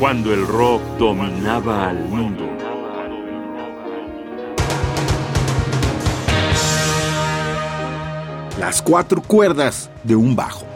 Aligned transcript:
cuando 0.00 0.32
el 0.32 0.46
rock 0.46 0.80
dominaba 0.98 1.90
al 1.90 1.98
mundo. 2.08 2.48
Las 8.58 8.80
cuatro 8.80 9.20
cuerdas 9.20 9.90
de 10.02 10.16
un 10.16 10.34
bajo. 10.34 10.69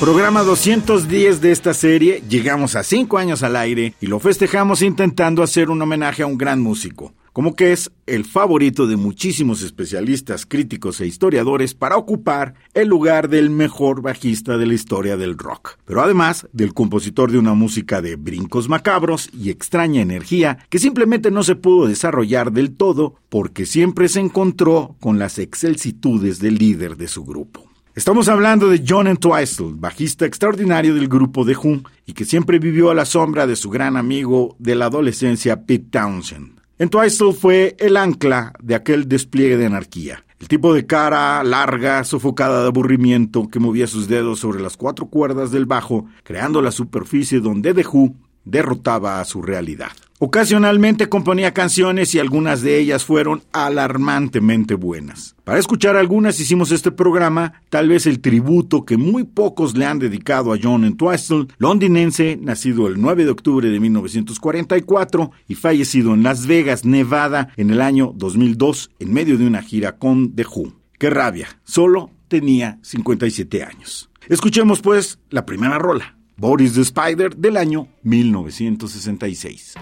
Programa 0.00 0.44
210 0.44 1.40
de 1.40 1.50
esta 1.50 1.74
serie, 1.74 2.22
llegamos 2.28 2.76
a 2.76 2.84
5 2.84 3.18
años 3.18 3.42
al 3.42 3.56
aire 3.56 3.94
y 4.00 4.06
lo 4.06 4.20
festejamos 4.20 4.80
intentando 4.80 5.42
hacer 5.42 5.70
un 5.70 5.82
homenaje 5.82 6.22
a 6.22 6.26
un 6.28 6.38
gran 6.38 6.60
músico, 6.60 7.14
como 7.32 7.56
que 7.56 7.72
es 7.72 7.90
el 8.06 8.24
favorito 8.24 8.86
de 8.86 8.96
muchísimos 8.96 9.60
especialistas, 9.60 10.46
críticos 10.46 11.00
e 11.00 11.06
historiadores 11.08 11.74
para 11.74 11.96
ocupar 11.96 12.54
el 12.74 12.86
lugar 12.86 13.28
del 13.28 13.50
mejor 13.50 14.00
bajista 14.00 14.56
de 14.56 14.66
la 14.66 14.74
historia 14.74 15.16
del 15.16 15.36
rock, 15.36 15.78
pero 15.84 16.00
además 16.00 16.46
del 16.52 16.74
compositor 16.74 17.32
de 17.32 17.38
una 17.38 17.54
música 17.54 18.00
de 18.00 18.14
brincos 18.14 18.68
macabros 18.68 19.28
y 19.32 19.50
extraña 19.50 20.00
energía 20.00 20.58
que 20.70 20.78
simplemente 20.78 21.32
no 21.32 21.42
se 21.42 21.56
pudo 21.56 21.88
desarrollar 21.88 22.52
del 22.52 22.76
todo 22.76 23.16
porque 23.28 23.66
siempre 23.66 24.08
se 24.08 24.20
encontró 24.20 24.94
con 25.00 25.18
las 25.18 25.40
excelsitudes 25.40 26.38
del 26.38 26.54
líder 26.54 26.96
de 26.96 27.08
su 27.08 27.24
grupo. 27.24 27.67
Estamos 27.98 28.28
hablando 28.28 28.68
de 28.68 28.84
John 28.88 29.08
Entwistle, 29.08 29.72
bajista 29.74 30.24
extraordinario 30.24 30.94
del 30.94 31.08
grupo 31.08 31.44
The 31.44 31.56
Who 31.56 31.82
y 32.06 32.12
que 32.12 32.24
siempre 32.24 32.60
vivió 32.60 32.90
a 32.90 32.94
la 32.94 33.04
sombra 33.04 33.44
de 33.44 33.56
su 33.56 33.70
gran 33.70 33.96
amigo 33.96 34.54
de 34.60 34.76
la 34.76 34.84
adolescencia 34.84 35.64
Pete 35.66 35.88
Townsend. 35.90 36.60
Entwistle 36.78 37.32
fue 37.32 37.74
el 37.80 37.96
ancla 37.96 38.52
de 38.62 38.76
aquel 38.76 39.08
despliegue 39.08 39.56
de 39.56 39.66
anarquía. 39.66 40.24
El 40.38 40.46
tipo 40.46 40.72
de 40.72 40.86
cara 40.86 41.42
larga, 41.42 42.04
sofocada 42.04 42.62
de 42.62 42.68
aburrimiento, 42.68 43.48
que 43.48 43.58
movía 43.58 43.88
sus 43.88 44.06
dedos 44.06 44.38
sobre 44.38 44.62
las 44.62 44.76
cuatro 44.76 45.06
cuerdas 45.06 45.50
del 45.50 45.66
bajo, 45.66 46.06
creando 46.22 46.62
la 46.62 46.70
superficie 46.70 47.40
donde 47.40 47.74
The 47.74 47.84
Who 47.84 48.14
derrotaba 48.50 49.20
a 49.20 49.24
su 49.24 49.42
realidad. 49.42 49.92
Ocasionalmente 50.20 51.08
componía 51.08 51.54
canciones 51.54 52.12
y 52.12 52.18
algunas 52.18 52.60
de 52.60 52.80
ellas 52.80 53.04
fueron 53.04 53.44
alarmantemente 53.52 54.74
buenas. 54.74 55.36
Para 55.44 55.60
escuchar 55.60 55.94
algunas 55.96 56.40
hicimos 56.40 56.72
este 56.72 56.90
programa, 56.90 57.62
tal 57.68 57.88
vez 57.88 58.04
el 58.04 58.18
tributo 58.18 58.84
que 58.84 58.96
muy 58.96 59.22
pocos 59.22 59.76
le 59.76 59.86
han 59.86 60.00
dedicado 60.00 60.52
a 60.52 60.58
John 60.60 60.84
Entwistle, 60.84 61.46
londinense, 61.58 62.36
nacido 62.36 62.88
el 62.88 63.00
9 63.00 63.26
de 63.26 63.30
octubre 63.30 63.70
de 63.70 63.78
1944 63.78 65.30
y 65.46 65.54
fallecido 65.54 66.14
en 66.14 66.24
Las 66.24 66.48
Vegas, 66.48 66.84
Nevada, 66.84 67.52
en 67.56 67.70
el 67.70 67.80
año 67.80 68.12
2002 68.16 68.90
en 68.98 69.12
medio 69.12 69.38
de 69.38 69.46
una 69.46 69.62
gira 69.62 69.98
con 69.98 70.34
The 70.34 70.44
Who. 70.44 70.72
¡Qué 70.98 71.10
rabia! 71.10 71.46
Solo 71.62 72.10
tenía 72.26 72.80
57 72.82 73.62
años. 73.62 74.10
Escuchemos 74.28 74.80
pues 74.80 75.20
la 75.30 75.46
primera 75.46 75.78
rola. 75.78 76.17
Boris 76.40 76.74
the 76.76 76.84
Spider 76.84 77.34
del 77.34 77.56
año 77.56 77.88
1966. 78.04 79.74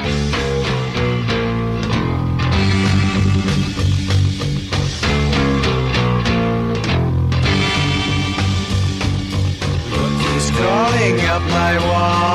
crawling 10.57 11.21
up 11.27 11.43
my 11.43 11.77
wall. 11.79 12.27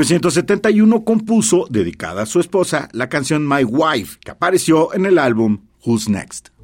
1971 0.00 1.04
compuso, 1.04 1.66
dedicada 1.68 2.22
a 2.22 2.26
su 2.26 2.40
esposa, 2.40 2.88
la 2.92 3.10
canción 3.10 3.46
My 3.46 3.64
Wife, 3.64 4.18
que 4.24 4.30
apareció 4.30 4.94
en 4.94 5.04
el 5.04 5.18
álbum 5.18 5.66
Who's 5.84 6.08
Next. 6.08 6.59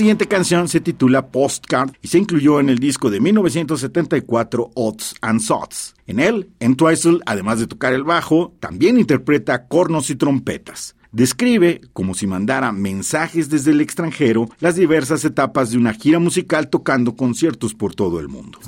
Siguiente 0.00 0.28
canción 0.28 0.66
se 0.66 0.80
titula 0.80 1.26
Postcard 1.26 1.90
y 2.00 2.08
se 2.08 2.16
incluyó 2.16 2.58
en 2.58 2.70
el 2.70 2.78
disco 2.78 3.10
de 3.10 3.20
1974 3.20 4.70
Odds 4.74 5.14
and 5.20 5.40
Sots. 5.40 5.94
En 6.06 6.20
él, 6.20 6.48
Entwistle, 6.58 7.18
además 7.26 7.58
de 7.58 7.66
tocar 7.66 7.92
el 7.92 8.02
bajo, 8.02 8.54
también 8.60 8.98
interpreta 8.98 9.66
cornos 9.66 10.08
y 10.08 10.16
trompetas. 10.16 10.96
Describe, 11.12 11.82
como 11.92 12.14
si 12.14 12.26
mandara 12.26 12.72
mensajes 12.72 13.50
desde 13.50 13.72
el 13.72 13.82
extranjero, 13.82 14.48
las 14.58 14.76
diversas 14.76 15.22
etapas 15.26 15.70
de 15.70 15.76
una 15.76 15.92
gira 15.92 16.18
musical 16.18 16.70
tocando 16.70 17.14
conciertos 17.14 17.74
por 17.74 17.94
todo 17.94 18.20
el 18.20 18.28
mundo. 18.28 18.58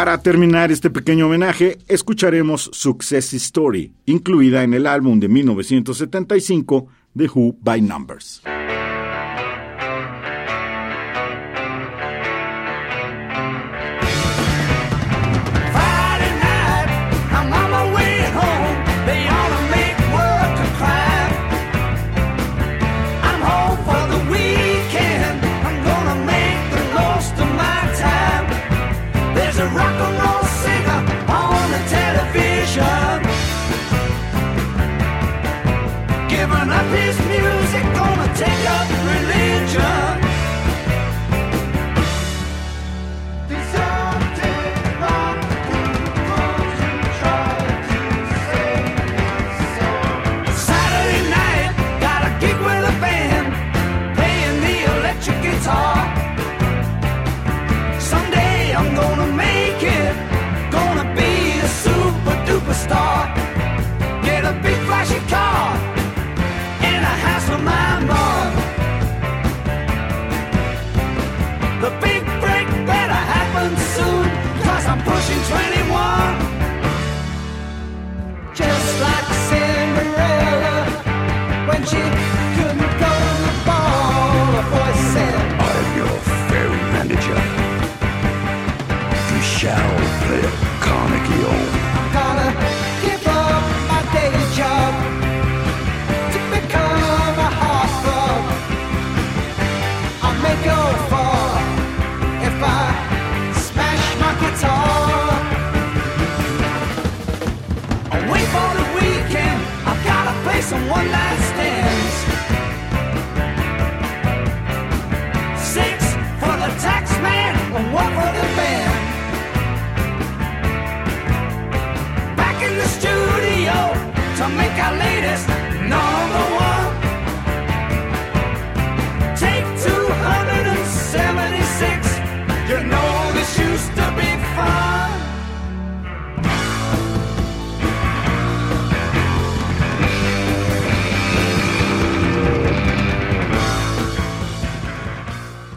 Para 0.00 0.22
terminar 0.22 0.72
este 0.72 0.88
pequeño 0.88 1.26
homenaje, 1.26 1.76
escucharemos 1.86 2.70
Success 2.72 3.34
Story, 3.34 3.92
incluida 4.06 4.62
en 4.62 4.72
el 4.72 4.86
álbum 4.86 5.20
de 5.20 5.28
1975 5.28 6.86
de 7.12 7.28
Who 7.28 7.56
by 7.60 7.82
Numbers. 7.82 8.40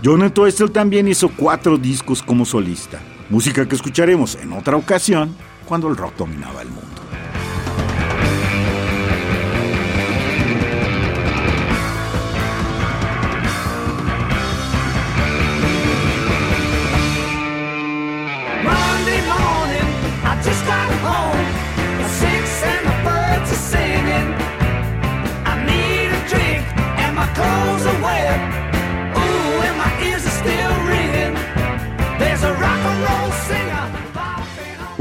Jonathan 0.04 0.48
Estel 0.48 0.70
también 0.70 1.08
hizo 1.08 1.30
cuatro 1.30 1.78
discos 1.78 2.22
como 2.22 2.44
solista, 2.44 3.00
música 3.30 3.66
que 3.66 3.76
escucharemos 3.76 4.36
en 4.36 4.52
otra 4.52 4.76
ocasión 4.76 5.34
cuando 5.66 5.88
el 5.88 5.96
rock 5.96 6.18
dominaba 6.18 6.62
el 6.62 6.68
mundo. 6.68 6.93